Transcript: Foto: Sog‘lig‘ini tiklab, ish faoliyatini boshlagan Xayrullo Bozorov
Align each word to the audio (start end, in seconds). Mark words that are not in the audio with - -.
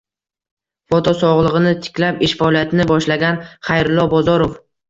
Foto: 0.93 1.13
Sog‘lig‘ini 1.19 1.75
tiklab, 1.89 2.19
ish 2.29 2.35
faoliyatini 2.41 2.89
boshlagan 2.93 3.41
Xayrullo 3.69 4.11
Bozorov 4.17 4.61